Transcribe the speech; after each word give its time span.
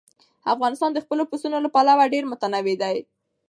افغانستان 0.53 0.89
د 0.93 0.99
خپلو 1.05 1.23
پسونو 1.31 1.57
له 1.65 1.69
پلوه 1.75 2.05
ډېر 2.13 2.23
متنوع 2.31 2.75
دی. 2.83 2.97